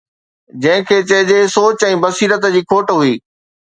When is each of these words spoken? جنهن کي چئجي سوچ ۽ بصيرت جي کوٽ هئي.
جنهن 0.63 0.87
کي 0.93 0.97
چئجي 1.11 1.39
سوچ 1.59 1.87
۽ 1.93 2.03
بصيرت 2.09 2.53
جي 2.57 2.67
کوٽ 2.75 2.95
هئي. 3.01 3.13